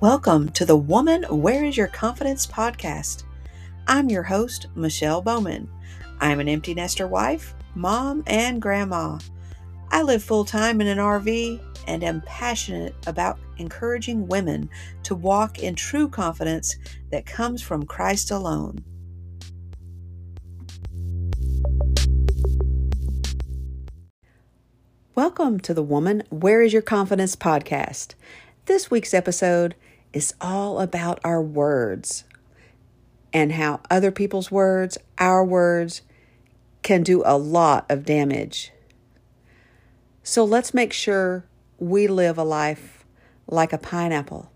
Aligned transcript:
Welcome 0.00 0.50
to 0.50 0.66
the 0.66 0.76
Woman 0.76 1.22
Where 1.30 1.64
Is 1.64 1.78
Your 1.78 1.86
Confidence 1.86 2.46
podcast. 2.46 3.22
I'm 3.86 4.10
your 4.10 4.24
host, 4.24 4.66
Michele 4.74 5.22
Bowman. 5.22 5.70
I'm 6.20 6.38
an 6.38 6.50
empty 6.50 6.74
nester 6.74 7.06
wife, 7.06 7.54
mom, 7.74 8.22
and 8.26 8.60
grandma. 8.60 9.18
I 9.90 10.02
live 10.02 10.22
full 10.22 10.44
time 10.44 10.82
in 10.82 10.86
an 10.86 10.98
RV 10.98 11.62
and 11.86 12.04
am 12.04 12.20
passionate 12.26 12.94
about 13.06 13.38
encouraging 13.56 14.28
women 14.28 14.68
to 15.04 15.14
walk 15.14 15.60
in 15.60 15.74
true 15.74 16.10
confidence 16.10 16.76
that 17.10 17.24
comes 17.24 17.62
from 17.62 17.86
Christ 17.86 18.30
alone. 18.30 18.84
Welcome 25.14 25.58
to 25.60 25.72
the 25.72 25.82
Woman 25.82 26.22
Where 26.28 26.60
Is 26.60 26.74
Your 26.74 26.82
Confidence 26.82 27.34
podcast. 27.34 28.12
This 28.66 28.90
week's 28.90 29.14
episode 29.14 29.74
is 30.16 30.32
all 30.40 30.80
about 30.80 31.20
our 31.24 31.42
words 31.42 32.24
and 33.34 33.52
how 33.52 33.78
other 33.90 34.10
people's 34.10 34.50
words, 34.50 34.96
our 35.18 35.44
words, 35.44 36.00
can 36.82 37.02
do 37.02 37.22
a 37.26 37.36
lot 37.36 37.84
of 37.90 38.06
damage. 38.06 38.72
So 40.22 40.42
let's 40.42 40.72
make 40.72 40.94
sure 40.94 41.44
we 41.78 42.08
live 42.08 42.38
a 42.38 42.44
life 42.44 43.04
like 43.46 43.74
a 43.74 43.78
pineapple. 43.78 44.50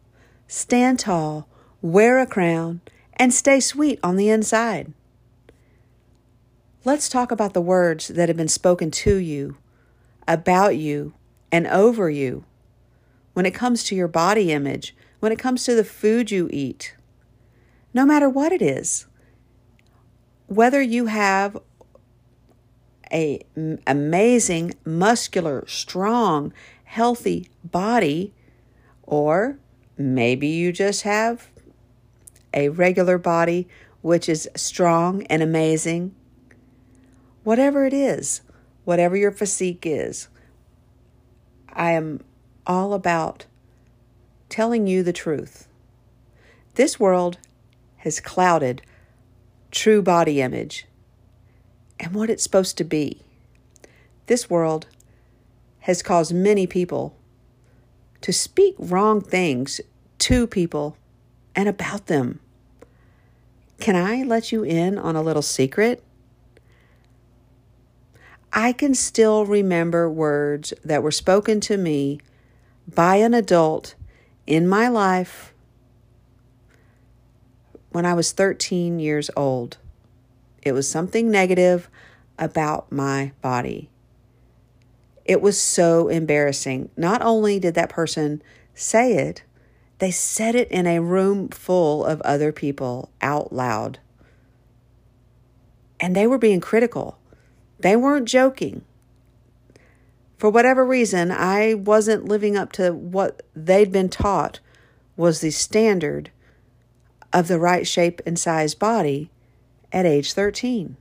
Stand 0.49 0.99
tall, 0.99 1.47
wear 1.83 2.19
a 2.19 2.27
crown, 2.27 2.81
and 3.13 3.35
stay 3.35 3.61
sweet 3.61 4.01
on 4.03 4.17
the 4.17 4.31
inside. 4.31 4.95
Let's 6.87 7.11
talk 7.11 7.31
about 7.31 7.53
the 7.53 7.61
words 7.61 8.09
that 8.09 8.31
have 8.31 8.37
been 8.39 8.49
spoken 8.49 8.91
to 8.93 9.17
you, 9.17 9.59
about 10.27 10.79
you, 10.79 11.13
and 11.53 11.67
over 11.67 12.09
you 12.09 12.47
when 13.35 13.45
it 13.45 13.55
comes 13.55 13.85
to 13.85 13.95
your 13.95 14.09
body 14.09 14.53
image, 14.53 14.97
when 15.21 15.33
it 15.33 15.39
comes 15.39 15.65
to 15.65 15.75
the 15.75 15.85
food 15.85 16.31
you 16.31 16.49
eat, 16.53 16.95
no 17.95 18.05
matter 18.05 18.29
what 18.29 18.53
it 18.53 18.63
is. 18.63 19.07
Whether 20.47 20.83
you 20.83 21.07
have 21.07 21.57
a 23.13 23.45
amazing, 23.87 24.75
muscular, 24.85 25.65
strong, 25.67 26.53
healthy 26.85 27.49
body, 27.65 28.33
or 29.03 29.59
maybe 29.97 30.49
you 30.49 30.73
just 30.73 31.03
have 31.03 31.51
a 32.53 32.69
regular 32.69 33.19
body 33.19 33.69
which 34.01 34.29
is 34.29 34.49
strong 34.57 35.23
and 35.25 35.43
amazing. 35.43 36.15
Whatever 37.45 37.85
it 37.85 37.93
is, 37.93 38.43
whatever 38.85 39.17
your 39.17 39.31
physique 39.31 39.85
is, 39.87 40.29
I 41.73 41.93
am 41.93 42.23
all 42.67 42.93
about 42.93 43.47
telling 44.51 44.87
you 44.87 45.03
the 45.03 45.13
truth. 45.13 45.69
This 46.75 47.01
world 47.01 47.39
has 47.99 48.21
clouded 48.21 48.83
true 49.71 50.03
body 50.03 50.41
image 50.41 50.87
and 51.99 52.13
what 52.15 52.29
it's 52.29 52.43
supposed 52.43 52.77
to 52.79 52.85
be. 52.85 53.23
This 54.27 54.51
world 54.51 54.87
has 55.81 56.03
caused 56.03 56.35
many 56.35 56.67
people 56.67 57.17
to 58.21 58.33
speak 58.33 58.75
wrong 58.79 59.21
things 59.21 59.81
to 60.19 60.47
people 60.47 60.97
and 61.55 61.69
about 61.69 62.07
them. 62.07 62.41
Can 63.81 63.97
I 63.97 64.23
let 64.23 64.53
you 64.53 64.63
in 64.63 64.99
on 64.99 65.17
a 65.17 65.23
little 65.23 65.43
secret? 65.43 66.03
I 68.53 68.73
can 68.73 68.95
still 68.95 69.47
remember 69.47 70.11
words 70.11 70.75
that 70.85 71.03
were 71.03 71.13
spoken 71.13 71.61
to 71.63 71.77
me 71.77 72.21
by 72.87 73.17
an 73.17 73.33
adult 73.33 73.95
in 74.51 74.67
my 74.67 74.89
life 74.89 75.55
when 77.91 78.05
I 78.05 78.15
was 78.15 78.33
13 78.33 78.99
years 78.99 79.31
old. 79.37 79.79
It 80.63 80.73
was 80.73 80.91
something 80.91 81.31
negative 81.31 81.89
about 82.37 82.91
my 82.91 83.31
body. 83.41 83.89
It 85.25 85.41
was 85.41 85.59
so 85.61 86.09
embarrassing. 86.09 86.91
Not 86.97 87.23
only 87.23 87.61
did 87.61 87.75
that 87.75 87.91
person 87.91 88.43
say 88.75 89.15
it, 89.15 89.45
they 89.99 90.11
said 90.11 90.57
it 90.57 90.69
in 90.73 90.89
a 90.89 90.99
room 90.99 91.51
full 91.51 92.05
of 92.05 92.21
other 92.23 92.51
people 92.51 93.13
out 93.23 93.53
loud. 93.53 94.01
And 96.01 96.17
they 96.17 96.27
were 96.27 96.39
being 96.39 96.61
critical. 96.61 97.19
They 97.79 97.95
weren't 97.95 98.27
joking 98.27 98.83
for 100.41 100.49
whatever 100.49 100.87
reason, 100.87 101.31
I 101.31 101.75
wasn't 101.75 102.25
living 102.25 102.57
up 102.57 102.73
to 102.73 102.95
what 102.95 103.43
they'd 103.55 103.93
been 103.93 104.09
taught 104.09 104.59
was 105.15 105.43
the 105.43 105.51
standard 105.51 106.31
of 107.31 107.47
the 107.47 107.59
right 107.59 107.87
shape 107.87 108.23
and 108.25 108.39
size 108.39 108.75
body 108.75 109.31
at 109.93 110.07
age 110.07 110.33
13. 110.33 110.97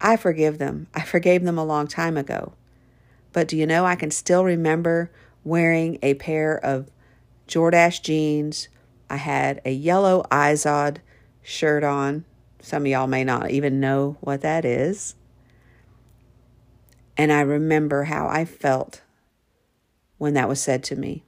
I 0.00 0.16
forgive 0.16 0.58
them. 0.58 0.86
I 0.94 1.02
forgave 1.02 1.42
them 1.42 1.58
a 1.58 1.64
long 1.64 1.88
time 1.88 2.16
ago. 2.16 2.52
But 3.32 3.48
do 3.48 3.56
you 3.56 3.66
know 3.66 3.84
I 3.84 3.96
can 3.96 4.12
still 4.12 4.44
remember 4.44 5.10
wearing 5.42 5.98
a 6.02 6.14
pair 6.14 6.56
of 6.56 6.88
Jordache 7.48 8.02
jeans. 8.02 8.68
I 9.10 9.16
had 9.16 9.60
a 9.64 9.72
yellow 9.72 10.24
Izod 10.30 10.98
shirt 11.42 11.82
on. 11.82 12.24
Some 12.60 12.84
of 12.84 12.86
y'all 12.86 13.08
may 13.08 13.24
not 13.24 13.50
even 13.50 13.80
know 13.80 14.16
what 14.20 14.42
that 14.42 14.64
is. 14.64 15.16
And 17.16 17.32
I 17.32 17.40
remember 17.40 18.04
how 18.04 18.28
I 18.28 18.44
felt 18.44 19.00
when 20.18 20.34
that 20.34 20.48
was 20.48 20.60
said 20.60 20.82
to 20.84 20.96
me. 20.96 21.24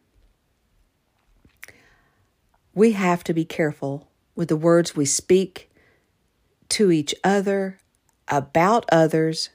We 2.74 2.92
have 2.92 3.24
to 3.24 3.34
be 3.34 3.44
careful 3.44 4.08
with 4.34 4.48
the 4.48 4.56
words 4.56 4.94
we 4.94 5.04
speak 5.04 5.70
to 6.68 6.92
each 6.92 7.14
other, 7.24 7.80
about 8.28 8.84
others, 8.92 9.50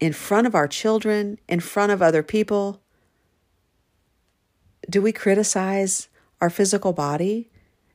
in 0.00 0.12
front 0.12 0.46
of 0.46 0.54
our 0.54 0.68
children, 0.68 1.38
in 1.48 1.60
front 1.60 1.92
of 1.92 2.02
other 2.02 2.22
people. 2.22 2.82
Do 4.90 5.00
we 5.00 5.12
criticize 5.12 6.08
our 6.40 6.50
physical 6.50 6.92
body? 6.92 7.48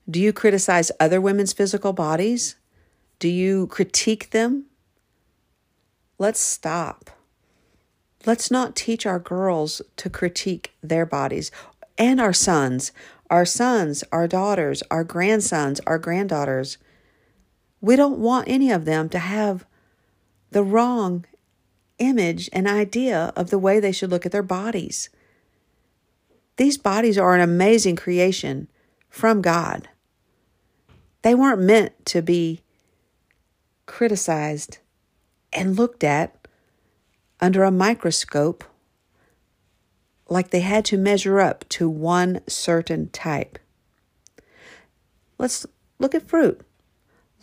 Do 0.09 0.19
you 0.19 0.33
criticize 0.33 0.91
other 0.99 1.21
women's 1.21 1.53
physical 1.53 1.93
bodies? 1.93 2.55
Do 3.19 3.27
you 3.27 3.67
critique 3.67 4.31
them? 4.31 4.65
Let's 6.17 6.39
stop. 6.39 7.11
Let's 8.25 8.51
not 8.51 8.75
teach 8.75 9.05
our 9.05 9.19
girls 9.19 9.81
to 9.97 10.09
critique 10.09 10.73
their 10.83 11.05
bodies 11.05 11.51
and 11.97 12.21
our 12.21 12.33
sons, 12.33 12.91
our 13.29 13.45
sons, 13.45 14.03
our 14.11 14.27
daughters, 14.27 14.83
our 14.91 15.03
grandsons, 15.03 15.79
our 15.87 15.97
granddaughters. 15.97 16.77
We 17.79 17.95
don't 17.95 18.19
want 18.19 18.47
any 18.47 18.71
of 18.71 18.85
them 18.85 19.09
to 19.09 19.19
have 19.19 19.65
the 20.51 20.63
wrong 20.63 21.25
image 21.97 22.49
and 22.53 22.67
idea 22.67 23.33
of 23.35 23.49
the 23.49 23.59
way 23.59 23.79
they 23.79 23.91
should 23.91 24.11
look 24.11 24.25
at 24.25 24.31
their 24.31 24.43
bodies. 24.43 25.09
These 26.57 26.77
bodies 26.77 27.17
are 27.17 27.33
an 27.33 27.41
amazing 27.41 27.95
creation 27.95 28.67
from 29.09 29.41
God. 29.41 29.89
They 31.21 31.33
weren't 31.33 31.61
meant 31.61 32.05
to 32.07 32.21
be 32.21 32.61
criticized 33.85 34.79
and 35.53 35.75
looked 35.75 36.03
at 36.03 36.40
under 37.41 37.63
a 37.63 37.71
microscope 37.71 38.63
like 40.29 40.51
they 40.51 40.61
had 40.61 40.85
to 40.85 40.97
measure 40.97 41.39
up 41.39 41.67
to 41.69 41.89
one 41.89 42.41
certain 42.47 43.09
type. 43.09 43.59
Let's 45.37 45.65
look 45.99 46.15
at 46.15 46.27
fruit. 46.27 46.61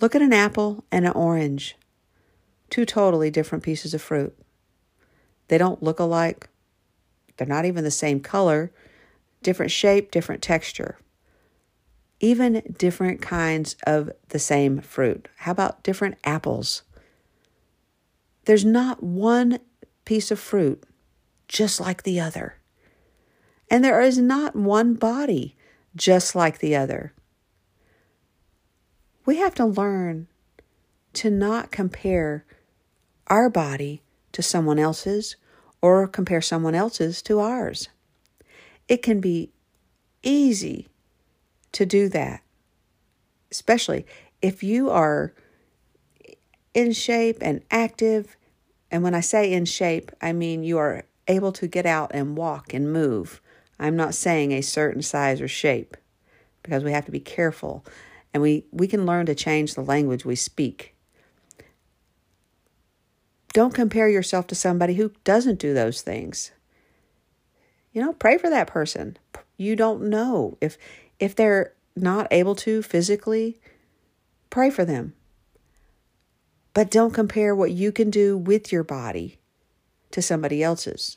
Look 0.00 0.14
at 0.14 0.22
an 0.22 0.32
apple 0.32 0.84
and 0.90 1.04
an 1.04 1.12
orange. 1.12 1.76
Two 2.70 2.86
totally 2.86 3.30
different 3.30 3.64
pieces 3.64 3.92
of 3.92 4.00
fruit. 4.00 4.38
They 5.48 5.58
don't 5.58 5.82
look 5.82 5.98
alike. 5.98 6.48
They're 7.36 7.46
not 7.46 7.64
even 7.64 7.84
the 7.84 7.90
same 7.90 8.20
color, 8.20 8.70
different 9.42 9.72
shape, 9.72 10.10
different 10.10 10.42
texture. 10.42 10.98
Even 12.20 12.62
different 12.76 13.20
kinds 13.20 13.76
of 13.86 14.10
the 14.28 14.38
same 14.38 14.80
fruit. 14.80 15.28
How 15.36 15.52
about 15.52 15.82
different 15.82 16.16
apples? 16.24 16.82
There's 18.44 18.64
not 18.64 19.02
one 19.02 19.58
piece 20.08 20.30
of 20.30 20.40
fruit 20.40 20.82
just 21.48 21.78
like 21.78 22.02
the 22.02 22.18
other. 22.18 22.56
And 23.70 23.84
there 23.84 24.00
is 24.00 24.16
not 24.16 24.56
one 24.56 24.94
body 24.94 25.54
just 25.94 26.34
like 26.34 26.60
the 26.60 26.74
other. 26.74 27.12
We 29.26 29.36
have 29.36 29.54
to 29.56 29.66
learn 29.66 30.28
to 31.12 31.30
not 31.30 31.70
compare 31.70 32.46
our 33.26 33.50
body 33.50 34.00
to 34.32 34.40
someone 34.40 34.78
else's 34.78 35.36
or 35.82 36.08
compare 36.08 36.40
someone 36.40 36.74
else's 36.74 37.20
to 37.22 37.40
ours. 37.40 37.90
It 38.88 39.02
can 39.02 39.20
be 39.20 39.50
easy 40.22 40.88
to 41.72 41.84
do 41.84 42.08
that, 42.08 42.40
especially 43.52 44.06
if 44.40 44.62
you 44.62 44.88
are 44.88 45.34
in 46.72 46.92
shape 46.92 47.36
and 47.42 47.62
active 47.70 48.37
and 48.90 49.02
when 49.02 49.14
I 49.14 49.20
say 49.20 49.52
in 49.52 49.64
shape, 49.64 50.10
I 50.20 50.32
mean 50.32 50.62
you 50.62 50.78
are 50.78 51.04
able 51.26 51.52
to 51.52 51.66
get 51.66 51.86
out 51.86 52.10
and 52.14 52.36
walk 52.36 52.72
and 52.72 52.92
move. 52.92 53.40
I'm 53.78 53.96
not 53.96 54.14
saying 54.14 54.52
a 54.52 54.62
certain 54.62 55.02
size 55.02 55.40
or 55.40 55.48
shape 55.48 55.96
because 56.62 56.82
we 56.82 56.92
have 56.92 57.04
to 57.04 57.12
be 57.12 57.20
careful 57.20 57.84
and 58.32 58.42
we, 58.42 58.64
we 58.72 58.88
can 58.88 59.06
learn 59.06 59.26
to 59.26 59.34
change 59.34 59.74
the 59.74 59.82
language 59.82 60.24
we 60.24 60.36
speak. 60.36 60.94
Don't 63.52 63.74
compare 63.74 64.08
yourself 64.08 64.46
to 64.48 64.54
somebody 64.54 64.94
who 64.94 65.12
doesn't 65.24 65.58
do 65.58 65.72
those 65.74 66.02
things. 66.02 66.50
You 67.92 68.02
know, 68.02 68.12
pray 68.12 68.38
for 68.38 68.50
that 68.50 68.66
person. 68.66 69.16
You 69.56 69.74
don't 69.74 70.02
know 70.02 70.56
if 70.60 70.76
if 71.18 71.34
they're 71.34 71.72
not 71.96 72.28
able 72.30 72.54
to 72.54 72.82
physically, 72.82 73.58
pray 74.50 74.70
for 74.70 74.84
them. 74.84 75.14
But 76.78 76.92
don't 76.92 77.12
compare 77.12 77.56
what 77.56 77.72
you 77.72 77.90
can 77.90 78.08
do 78.08 78.38
with 78.38 78.70
your 78.70 78.84
body 78.84 79.40
to 80.12 80.22
somebody 80.22 80.62
else's. 80.62 81.16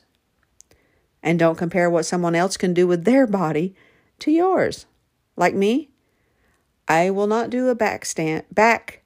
And 1.22 1.38
don't 1.38 1.56
compare 1.56 1.88
what 1.88 2.04
someone 2.04 2.34
else 2.34 2.56
can 2.56 2.74
do 2.74 2.84
with 2.88 3.04
their 3.04 3.28
body 3.28 3.76
to 4.18 4.32
yours. 4.32 4.86
Like 5.36 5.54
me, 5.54 5.90
I 6.88 7.10
will 7.10 7.28
not 7.28 7.48
do 7.48 7.68
a 7.68 7.76
back 7.76 8.04
stand, 8.04 8.42
back 8.50 9.04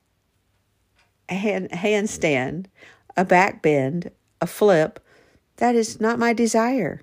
hand, 1.28 1.72
handstand, 1.72 2.68
a 3.18 3.24
back 3.26 3.60
bend, 3.60 4.10
a 4.40 4.46
flip. 4.46 4.98
That 5.56 5.74
is 5.74 6.00
not 6.00 6.18
my 6.18 6.32
desire. 6.32 7.02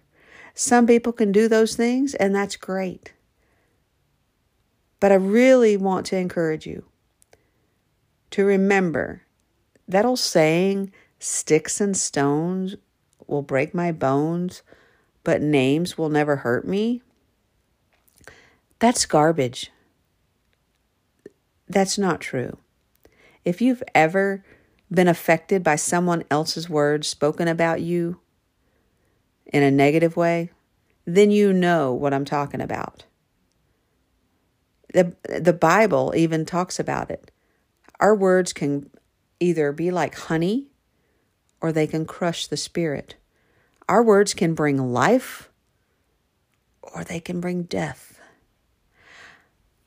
Some 0.56 0.88
people 0.88 1.14
can 1.14 1.32
do 1.32 1.48
those 1.48 1.76
things, 1.76 2.16
and 2.16 2.34
that's 2.34 2.56
great. 2.56 3.14
But 5.00 5.12
I 5.12 5.16
really 5.18 5.78
want 5.78 6.08
to 6.08 6.18
encourage 6.18 6.66
you 6.66 6.86
to 8.32 8.46
remember 8.46 9.22
that 9.88 10.06
old 10.06 10.20
saying, 10.20 10.92
sticks 11.20 11.80
and 11.82 11.96
stones 11.96 12.76
will 13.28 13.42
break 13.42 13.74
my 13.74 13.92
bones, 13.92 14.62
but 15.24 15.42
names 15.42 15.98
will 15.98 16.10
never 16.10 16.38
hurt 16.38 16.68
me. 16.68 17.02
That's 18.80 19.06
garbage. 19.06 19.72
That's 21.68 21.98
not 21.98 22.20
true. 22.20 22.58
If 23.46 23.62
you've 23.62 23.84
ever 23.96 24.44
been 24.92 25.08
affected 25.08 25.64
by 25.64 25.76
someone 25.76 26.24
else's 26.30 26.70
words 26.70 27.08
spoken 27.08 27.48
about 27.48 27.82
you 27.82 28.20
in 29.46 29.64
a 29.64 29.72
negative 29.72 30.16
way, 30.16 30.52
then 31.06 31.32
you 31.32 31.52
know 31.52 31.94
what 31.94 32.14
I'm 32.14 32.26
talking 32.26 32.62
about. 32.62 33.06
The, 34.94 35.16
the 35.40 35.54
Bible 35.54 36.14
even 36.16 36.46
talks 36.46 36.80
about 36.80 37.10
it. 37.10 37.32
Our 38.00 38.16
words 38.16 38.54
can 38.54 38.90
either 39.44 39.72
be 39.72 39.92
like 39.92 40.16
honey 40.16 40.68
or 41.62 41.72
they 41.72 41.86
can 41.86 42.06
crush 42.06 42.48
the 42.48 42.58
spirit. 42.58 43.16
Our 43.90 44.02
words 44.02 44.34
can 44.34 44.54
bring 44.54 44.94
life 44.94 45.50
or 46.82 47.04
they 47.04 47.20
can 47.20 47.42
bring 47.42 47.64
death. 47.64 48.20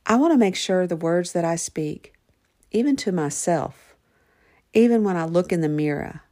I 0.04 0.16
want 0.16 0.32
to 0.32 0.38
make 0.38 0.56
sure 0.56 0.86
the 0.86 0.94
words 0.94 1.32
that 1.32 1.44
I 1.44 1.56
speak, 1.56 2.14
even 2.70 2.94
to 2.96 3.12
myself, 3.12 3.96
even 4.72 5.02
when 5.02 5.16
I 5.16 5.24
look 5.24 5.52
in 5.52 5.62
the 5.62 5.68
mirror, 5.68 6.22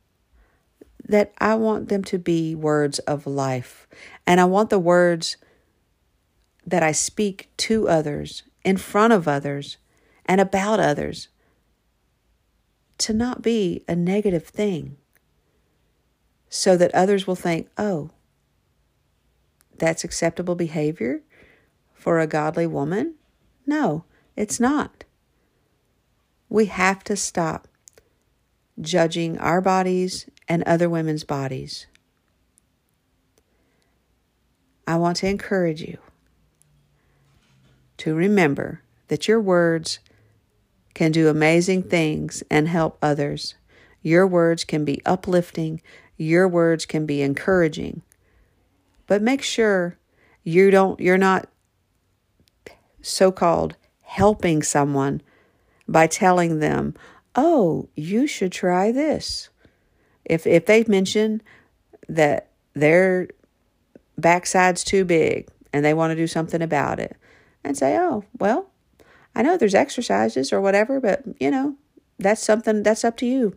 that 1.07 1.33
I 1.39 1.55
want 1.55 1.89
them 1.89 2.05
to 2.05 2.19
be 2.19 2.55
words 2.55 2.99
of 3.01 3.27
life. 3.27 3.89
And 4.27 4.41
I 4.41 4.45
want 4.45 4.71
the 4.71 4.79
words 4.79 5.37
that 6.67 6.83
I 6.83 6.93
speak 6.93 7.49
to 7.59 7.89
others, 7.89 8.43
in 8.65 8.77
front 8.77 9.13
of 9.13 9.27
others, 9.27 9.77
and 10.25 10.41
about 10.41 10.81
others 10.81 11.29
to 12.99 13.13
not 13.13 13.43
be 13.43 13.85
a 13.89 13.97
negative 13.97 14.47
thing 14.47 14.97
so 16.49 16.77
that 16.77 16.95
others 16.95 17.27
will 17.27 17.35
think, 17.35 17.69
oh, 17.77 18.11
that's 19.79 20.05
acceptable 20.05 20.55
behavior 20.55 21.23
for 21.93 22.21
a 22.21 22.27
godly 22.27 22.67
woman? 22.67 23.15
No, 23.67 24.05
it's 24.37 24.61
not. 24.61 25.05
We 26.49 26.67
have 26.67 27.03
to 27.05 27.17
stop 27.17 27.67
judging 28.81 29.39
our 29.39 29.61
bodies 29.61 30.29
and 30.49 30.63
other 30.65 30.89
women's 30.89 31.25
bodies. 31.25 31.87
I 34.87 34.97
want 34.97 35.17
to 35.19 35.29
encourage 35.29 35.81
you 35.81 35.99
to 37.99 38.15
remember 38.15 38.83
that 39.09 39.27
your 39.27 39.41
words 39.41 39.99
can 40.95 41.13
do 41.13 41.29
amazing 41.29 41.83
things 41.83 42.43
and 42.51 42.69
help 42.69 42.97
others. 43.03 43.57
Your 44.03 44.27
words 44.27 44.65
can 44.65 44.85
be 44.85 45.03
uplifting, 45.05 45.83
your 46.17 46.49
words 46.49 46.87
can 46.87 47.05
be 47.07 47.21
encouraging. 47.21 48.03
But 49.07 49.23
make 49.23 49.43
sure 49.43 49.99
you 50.43 50.71
don't 50.71 51.01
you're 51.01 51.19
not 51.19 51.49
so-called 53.03 53.77
helping 54.03 54.63
someone 54.63 55.21
by 55.89 56.07
telling 56.07 56.61
them, 56.61 56.95
"Oh, 57.35 57.89
you 57.95 58.27
should 58.27 58.53
try 58.53 58.93
this." 58.93 59.49
If 60.25 60.47
if 60.47 60.67
they 60.67 60.85
mention 60.87 61.43
that 62.09 62.49
their 62.75 63.29
backside's 64.19 64.85
too 64.85 65.05
big 65.05 65.49
and 65.73 65.85
they 65.85 65.95
want 65.95 66.13
to 66.13 66.17
do 66.17 66.27
something 66.27 66.63
about 66.63 67.01
it, 67.01 67.17
and 67.63 67.77
say, 67.77 67.99
"Oh, 67.99 68.25
well, 68.39 68.71
I 69.35 69.43
know 69.43 69.57
there's 69.57 69.75
exercises 69.75 70.53
or 70.53 70.61
whatever, 70.61 71.01
but 71.01 71.25
you 71.41 71.51
know, 71.51 71.77
that's 72.19 72.43
something 72.43 72.83
that's 72.83 73.05
up 73.05 73.17
to 73.19 73.27
you. 73.27 73.57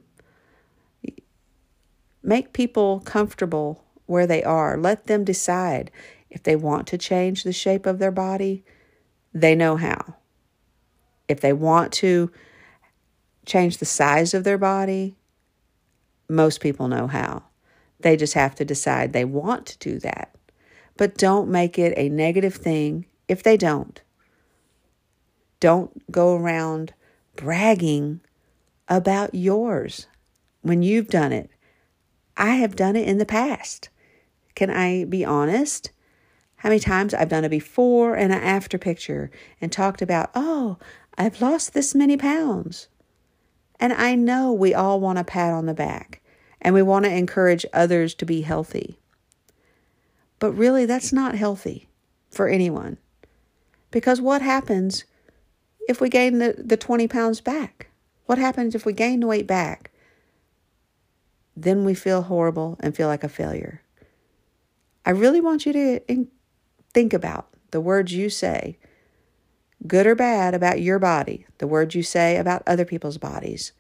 Make 2.24 2.54
people 2.54 3.02
comfortable 3.02 3.84
where 4.06 4.28
they 4.28 4.44
are. 4.44 4.78
Let 4.78 5.08
them 5.08 5.24
decide 5.24 5.92
if 6.30 6.44
they 6.44 6.56
want 6.56 6.88
to 6.88 6.98
change 6.98 7.44
the 7.44 7.54
shape 7.54 7.86
of 7.86 8.00
their 8.00 8.12
body, 8.12 8.64
they 9.34 9.56
know 9.56 9.76
how. 9.78 10.16
If 11.28 11.42
they 11.42 11.54
want 11.54 11.92
to 11.94 12.32
change 13.46 13.78
the 13.78 13.86
size 13.86 14.34
of 14.34 14.44
their 14.44 14.58
body, 14.58 15.16
most 16.30 16.60
people 16.60 16.88
know 16.88 17.08
how. 17.08 17.44
They 18.00 18.18
just 18.18 18.34
have 18.34 18.56
to 18.56 18.66
decide 18.66 19.14
they 19.14 19.26
want 19.26 19.66
to 19.68 19.78
do 19.78 20.00
that. 20.00 20.36
But 20.98 21.18
don't 21.18 21.50
make 21.50 21.78
it 21.80 21.94
a 21.98 22.10
negative 22.10 22.56
thing 22.56 23.06
if 23.28 23.44
they 23.44 23.58
don't. 23.58 24.02
Don't 25.60 26.12
go 26.12 26.36
around 26.36 26.94
bragging 27.36 28.22
about 28.88 29.34
yours 29.34 30.08
when 30.62 30.82
you've 30.82 31.10
done 31.10 31.32
it. 31.32 31.50
I 32.36 32.56
have 32.56 32.76
done 32.76 32.96
it 32.96 33.08
in 33.08 33.18
the 33.18 33.26
past. 33.26 33.90
Can 34.56 34.70
I 34.70 35.06
be 35.06 35.26
honest? 35.26 35.92
How 36.58 36.70
many 36.70 36.80
times 36.80 37.14
I've 37.14 37.30
done 37.30 37.46
a 37.46 37.50
before 37.50 38.16
and 38.16 38.34
an 38.34 38.42
after 38.42 38.78
picture 38.78 39.30
and 39.62 39.72
talked 39.72 40.02
about, 40.02 40.32
oh, 40.36 40.78
I've 41.18 41.42
lost 41.42 41.74
this 41.74 41.96
many 41.96 42.18
pounds. 42.18 42.88
And 43.80 43.94
I 43.94 44.16
know 44.16 44.52
we 44.52 44.74
all 44.74 45.00
want 45.00 45.20
a 45.20 45.24
pat 45.24 45.54
on 45.54 45.66
the 45.66 45.74
back 45.74 46.22
and 46.62 46.74
we 46.74 46.82
want 46.82 47.06
to 47.06 47.14
encourage 47.14 47.66
others 47.74 48.14
to 48.16 48.26
be 48.26 48.42
healthy. 48.42 49.00
But 50.40 50.54
really, 50.54 50.86
that's 50.86 51.14
not 51.14 51.36
healthy 51.36 51.88
for 52.30 52.48
anyone. 52.48 52.98
Because 53.90 54.22
what 54.22 54.42
happens 54.42 55.06
if 55.88 56.02
we 56.02 56.10
gain 56.10 56.40
the, 56.40 56.56
the 56.58 56.78
20 56.78 57.08
pounds 57.08 57.42
back? 57.42 57.88
What 58.26 58.38
happens 58.38 58.76
if 58.76 58.86
we 58.86 58.94
gain 58.94 59.22
the 59.22 59.28
weight 59.28 59.48
back? 59.48 59.92
Then 61.56 61.86
we 61.86 61.94
feel 61.94 62.24
horrible 62.24 62.78
and 62.82 62.96
feel 62.96 63.08
like 63.08 63.24
a 63.24 63.30
failure. 63.30 63.82
I 65.06 65.12
really 65.12 65.42
want 65.42 65.66
you 65.66 65.74
to 65.74 66.28
think 66.94 67.14
about 67.14 67.48
the 67.72 67.82
words 67.82 68.14
you 68.14 68.30
say, 68.30 68.78
good 69.86 70.08
or 70.08 70.16
bad, 70.16 70.54
about 70.54 70.82
your 70.82 71.00
body, 71.00 71.46
the 71.60 71.68
words 71.68 71.96
you 71.96 72.04
say 72.04 72.38
about 72.38 72.64
other 72.68 72.86
people's 72.86 73.18
bodies. 73.18 73.72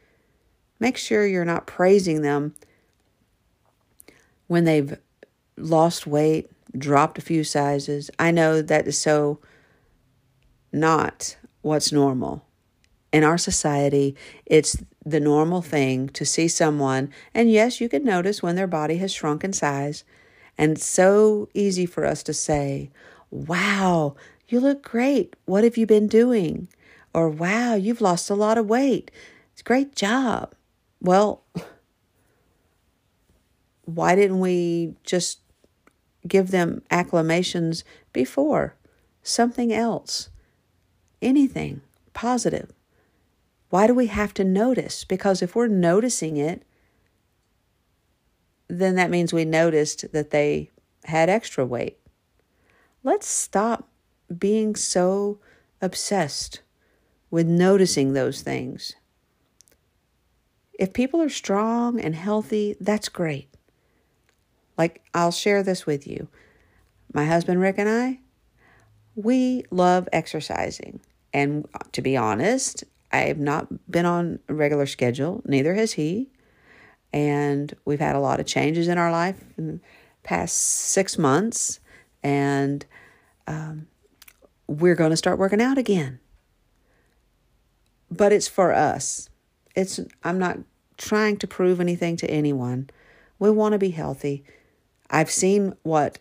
Make 0.79 0.97
sure 0.97 1.25
you're 1.25 1.45
not 1.45 1.67
praising 1.67 2.21
them 2.21 2.55
when 4.47 4.63
they've 4.63 4.97
lost 5.57 6.07
weight, 6.07 6.49
dropped 6.77 7.17
a 7.17 7.21
few 7.21 7.43
sizes. 7.43 8.09
I 8.19 8.31
know 8.31 8.61
that 8.61 8.87
is 8.87 8.97
so 8.97 9.39
not 10.71 11.36
what's 11.61 11.91
normal. 11.91 12.45
In 13.11 13.23
our 13.23 13.37
society, 13.37 14.15
it's 14.45 14.77
the 15.05 15.19
normal 15.19 15.61
thing 15.61 16.09
to 16.09 16.25
see 16.25 16.47
someone, 16.47 17.11
and 17.33 17.49
yes, 17.49 17.79
you 17.79 17.87
can 17.87 18.03
notice 18.03 18.43
when 18.43 18.55
their 18.55 18.67
body 18.67 18.97
has 18.97 19.13
shrunk 19.13 19.43
in 19.43 19.53
size. 19.53 20.03
And 20.57 20.79
so 20.79 21.49
easy 21.53 21.85
for 21.85 22.05
us 22.05 22.23
to 22.23 22.33
say, 22.33 22.89
Wow, 23.29 24.15
you 24.47 24.59
look 24.59 24.81
great. 24.83 25.35
What 25.45 25.63
have 25.63 25.77
you 25.77 25.85
been 25.85 26.07
doing? 26.07 26.67
Or, 27.13 27.29
Wow, 27.29 27.75
you've 27.75 28.01
lost 28.01 28.29
a 28.29 28.35
lot 28.35 28.57
of 28.57 28.67
weight. 28.67 29.11
It's 29.53 29.61
great 29.61 29.95
job. 29.95 30.53
Well, 30.99 31.43
why 33.85 34.15
didn't 34.15 34.39
we 34.39 34.95
just 35.03 35.39
give 36.27 36.51
them 36.51 36.81
acclamations 36.91 37.83
before? 38.11 38.75
Something 39.23 39.71
else 39.71 40.29
anything 41.21 41.81
positive. 42.13 42.71
Why 43.69 43.87
do 43.87 43.93
we 43.93 44.07
have 44.07 44.33
to 44.35 44.43
notice? 44.43 45.03
Because 45.03 45.41
if 45.41 45.55
we're 45.55 45.67
noticing 45.67 46.37
it, 46.37 46.63
then 48.67 48.95
that 48.95 49.09
means 49.09 49.33
we 49.33 49.45
noticed 49.45 50.11
that 50.11 50.31
they 50.31 50.71
had 51.05 51.29
extra 51.29 51.65
weight. 51.65 51.97
let's 53.03 53.27
stop 53.27 53.87
being 54.37 54.75
so 54.75 55.39
obsessed 55.81 56.59
with 57.31 57.47
noticing 57.47 58.13
those 58.13 58.41
things. 58.41 58.93
If 60.77 60.93
people 60.93 61.21
are 61.21 61.29
strong 61.29 61.99
and 61.99 62.13
healthy, 62.15 62.75
that's 62.81 63.09
great. 63.09 63.47
Like, 64.77 65.01
I'll 65.13 65.31
share 65.31 65.63
this 65.63 65.85
with 65.85 66.05
you. 66.05 66.27
My 67.13 67.25
husband 67.25 67.61
Rick 67.61 67.77
and 67.77 67.89
I, 67.89 68.19
we 69.17 69.63
love 69.71 70.07
exercising. 70.13 71.01
And 71.33 71.67
to 71.91 72.01
be 72.01 72.15
honest, 72.15 72.83
I 73.11 73.21
have 73.21 73.39
not 73.39 73.67
been 73.89 74.05
on 74.05 74.39
a 74.47 74.53
regular 74.53 74.85
schedule, 74.85 75.41
neither 75.43 75.73
has 75.73 75.93
he. 75.93 76.29
And 77.11 77.73
we've 77.83 77.99
had 77.99 78.15
a 78.15 78.19
lot 78.19 78.39
of 78.39 78.45
changes 78.45 78.87
in 78.87 78.97
our 78.97 79.11
life 79.11 79.43
in 79.57 79.67
the 79.67 79.79
past 80.23 80.55
six 80.55 81.17
months. 81.17 81.79
And 82.21 82.85
um, 83.47 83.87
we're 84.67 84.95
going 84.95 85.09
to 85.09 85.17
start 85.17 85.39
working 85.39 85.61
out 85.61 85.79
again. 85.79 86.19
But 88.11 88.31
it's 88.31 88.47
for 88.47 88.71
us. 88.71 89.29
It's 89.75 89.99
I'm 90.23 90.37
not 90.37 90.59
trying 90.97 91.37
to 91.37 91.47
prove 91.47 91.79
anything 91.81 92.17
to 92.17 92.29
anyone. 92.29 92.89
We 93.39 93.49
want 93.49 93.73
to 93.73 93.79
be 93.79 93.89
healthy. 93.89 94.43
I've 95.09 95.31
seen 95.31 95.75
what 95.83 96.19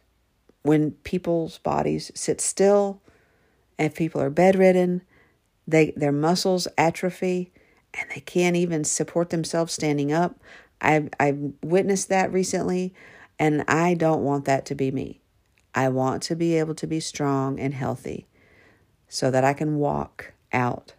when 0.66 0.92
people's 1.04 1.58
bodies 1.58 2.10
sit 2.14 2.40
still 2.40 3.00
and 3.78 3.94
people 3.94 4.20
are 4.20 4.30
bedridden, 4.30 5.02
they 5.66 5.92
their 5.96 6.12
muscles 6.12 6.68
atrophy 6.76 7.52
and 7.94 8.10
they 8.10 8.20
can't 8.20 8.56
even 8.56 8.84
support 8.84 9.30
themselves 9.30 9.72
standing 9.72 10.12
up. 10.12 10.38
I've 10.80 11.08
I've 11.18 11.52
witnessed 11.62 12.08
that 12.08 12.32
recently 12.32 12.94
and 13.38 13.64
I 13.68 13.94
don't 13.94 14.24
want 14.24 14.44
that 14.46 14.66
to 14.66 14.74
be 14.74 14.90
me. 14.90 15.20
I 15.74 15.88
want 15.88 16.22
to 16.24 16.36
be 16.36 16.54
able 16.58 16.74
to 16.76 16.86
be 16.86 17.00
strong 17.00 17.60
and 17.60 17.74
healthy 17.74 18.26
so 19.08 19.30
that 19.30 19.44
I 19.44 19.52
can 19.52 19.78
walk 19.78 20.32
out 20.52 20.94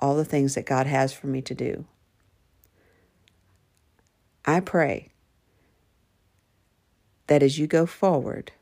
all 0.00 0.16
the 0.16 0.24
things 0.24 0.54
that 0.54 0.66
God 0.66 0.86
has 0.86 1.12
for 1.12 1.26
me 1.26 1.42
to 1.42 1.54
do. 1.54 1.84
I 4.44 4.60
pray 4.60 5.10
that 7.28 7.42
as 7.42 7.58
you 7.58 7.66
go 7.66 7.86
forward, 7.86 8.52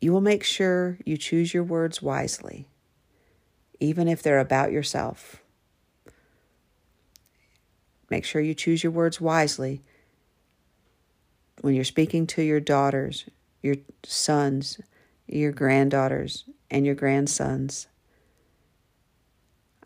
you 0.00 0.12
will 0.12 0.20
make 0.20 0.44
sure 0.44 0.98
you 1.04 1.16
choose 1.16 1.52
your 1.54 1.64
words 1.64 2.02
wisely, 2.02 2.68
even 3.80 4.06
if 4.06 4.22
they're 4.22 4.38
about 4.38 4.70
yourself. 4.70 5.42
Make 8.10 8.24
sure 8.24 8.40
you 8.40 8.54
choose 8.54 8.82
your 8.82 8.92
words 8.92 9.20
wisely 9.20 9.82
when 11.60 11.74
you're 11.74 11.84
speaking 11.84 12.26
to 12.28 12.42
your 12.42 12.60
daughters, 12.60 13.24
your 13.62 13.76
sons, 14.04 14.80
your 15.26 15.52
granddaughters, 15.52 16.44
and 16.70 16.86
your 16.86 16.94
grandsons. 16.94 17.88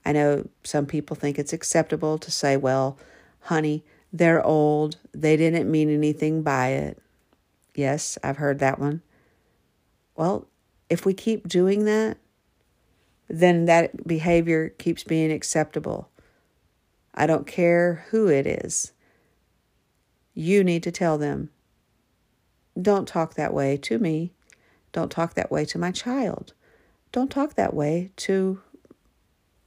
I 0.04 0.12
know 0.12 0.49
some 0.64 0.87
people 0.87 1.16
think 1.16 1.38
it's 1.38 1.52
acceptable 1.52 2.18
to 2.18 2.30
say, 2.30 2.56
well, 2.56 2.99
honey, 3.40 3.84
they're 4.12 4.45
old. 4.45 4.99
They 5.12 5.37
didn't 5.37 5.71
mean 5.71 5.90
anything 5.90 6.42
by 6.42 6.69
it. 6.69 7.02
Yes, 7.75 8.19
I've 8.23 8.37
heard 8.37 8.59
that 8.59 8.78
one. 8.78 9.02
Well, 10.14 10.47
if 10.90 11.07
we 11.07 11.14
keep 11.14 11.49
doing 11.49 11.85
that, 11.87 12.19
then 13.28 13.64
that 13.64 14.07
behavior 14.07 14.69
keeps 14.69 15.04
being 15.04 15.33
acceptable. 15.33 16.11
I 17.14 17.26
don't 17.26 17.47
care 17.47 18.04
who 18.11 18.28
it 18.28 18.47
is. 18.47 18.92
You 20.35 20.62
need 20.62 20.83
to 20.83 20.90
tell 20.90 21.16
them, 21.16 21.50
don't 22.81 23.09
talk 23.09 23.35
that 23.35 23.54
way 23.54 23.76
to 23.78 23.99
me. 23.99 24.33
Don't 24.92 25.11
talk 25.11 25.35
that 25.35 25.50
way 25.50 25.64
to 25.66 25.78
my 25.78 25.90
child. 25.90 26.52
Don't 27.11 27.31
talk 27.31 27.54
that 27.54 27.75
way 27.75 28.11
to 28.16 28.61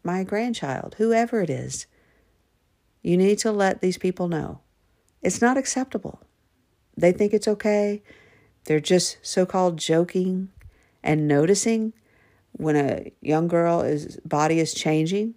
my 0.03 0.23
grandchild, 0.23 0.95
whoever 0.97 1.41
it 1.41 1.49
is. 1.49 1.87
You 3.05 3.17
need 3.17 3.37
to 3.39 3.51
let 3.51 3.81
these 3.81 3.99
people 3.99 4.27
know 4.27 4.61
it's 5.21 5.39
not 5.39 5.57
acceptable. 5.57 6.21
They 6.97 7.11
think 7.11 7.33
it's 7.33 7.47
okay. 7.47 8.01
They're 8.63 8.79
just 8.79 9.19
so 9.21 9.45
called 9.45 9.77
joking 9.77 10.49
and 11.03 11.27
noticing 11.27 11.93
when 12.53 12.75
a 12.75 13.11
young 13.21 13.47
girl 13.47 13.81
is 13.81 14.19
body 14.25 14.59
is 14.59 14.73
changing 14.73 15.35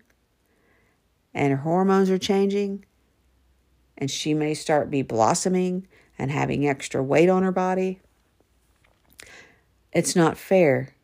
and 1.35 1.51
her 1.51 1.59
hormones 1.59 2.09
are 2.09 2.17
changing 2.17 2.87
and 3.99 4.11
she 4.11 4.33
may 4.33 4.55
start 4.55 4.91
be 4.91 5.03
blossoming 5.03 5.87
and 6.19 6.31
having 6.31 6.67
extra 6.67 7.03
weight 7.03 7.29
on 7.29 7.43
her 7.43 7.53
body. 7.53 8.01
It's 9.93 10.17
not 10.17 10.39
fair 10.39 10.95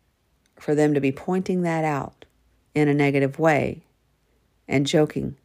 for 0.58 0.74
them 0.74 0.94
to 0.94 1.00
be 1.00 1.12
pointing 1.12 1.60
that 1.60 1.84
out 1.84 2.24
in 2.74 2.88
a 2.88 2.94
negative 2.94 3.38
way 3.38 3.82
and 4.66 4.86
joking. 4.86 5.36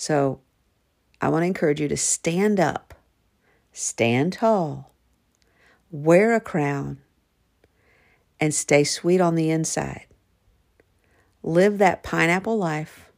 So 0.00 0.40
I 1.20 1.28
want 1.28 1.42
to 1.42 1.46
encourage 1.46 1.78
you 1.78 1.86
to 1.88 1.96
stand 1.98 2.58
up, 2.58 2.94
stand 3.70 4.32
tall, 4.32 4.94
wear 5.90 6.34
a 6.34 6.40
crown, 6.40 7.02
and 8.40 8.54
stay 8.54 8.82
sweet 8.82 9.20
on 9.20 9.34
the 9.34 9.50
inside. 9.50 10.06
Live 11.42 11.76
that 11.76 12.02
pineapple 12.02 12.56
life 12.56 13.12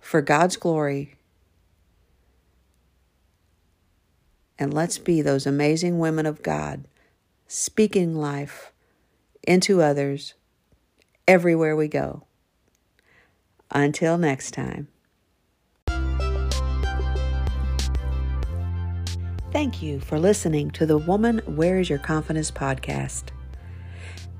for 0.00 0.22
God's 0.22 0.56
glory. 0.56 1.16
And 4.58 4.72
let's 4.72 4.96
be 4.96 5.20
those 5.20 5.46
amazing 5.46 5.98
women 5.98 6.24
of 6.24 6.42
God 6.42 6.88
speaking 7.46 8.14
life 8.14 8.72
into 9.46 9.82
others 9.82 10.32
everywhere 11.26 11.76
we 11.76 11.86
go. 11.86 12.24
Until 13.70 14.16
next 14.16 14.52
time. 14.52 14.88
Thank 19.58 19.82
you 19.82 19.98
for 19.98 20.20
listening 20.20 20.70
to 20.70 20.86
the 20.86 20.98
Woman 20.98 21.38
Where 21.38 21.80
is 21.80 21.90
Your 21.90 21.98
Confidence 21.98 22.48
podcast. 22.48 23.30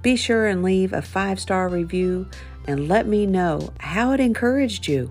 Be 0.01 0.15
sure 0.15 0.47
and 0.47 0.63
leave 0.63 0.93
a 0.93 1.03
five 1.03 1.41
star 1.41 1.69
review 1.69 2.29
and 2.69 2.87
let 2.87 3.09
me 3.09 3.27
know 3.27 3.73
how 3.81 4.13
it 4.13 4.21
encouraged 4.21 4.87
you. 4.87 5.11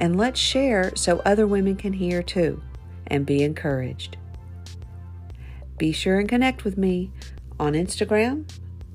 And 0.00 0.18
let's 0.18 0.40
share 0.40 0.90
so 0.96 1.22
other 1.24 1.46
women 1.46 1.76
can 1.76 1.92
hear 1.92 2.20
too 2.20 2.60
and 3.06 3.24
be 3.24 3.44
encouraged. 3.44 4.16
Be 5.78 5.92
sure 5.92 6.18
and 6.18 6.28
connect 6.28 6.64
with 6.64 6.76
me 6.76 7.12
on 7.60 7.74
Instagram, 7.74 8.50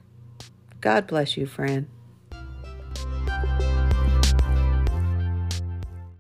God 0.80 1.08
bless 1.08 1.38
you, 1.38 1.48
friend. 1.48 1.88